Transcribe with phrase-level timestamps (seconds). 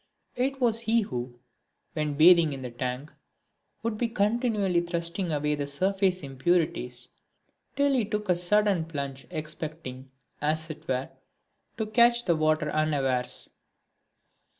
[0.35, 1.37] It was he who,
[1.93, 3.13] when bathing in the tank,
[3.83, 7.09] would be continually thrusting away the surface impurities
[7.75, 10.09] till he took a sudden plunge expecting,
[10.41, 11.11] as it were,
[11.77, 13.51] to catch the water unawares.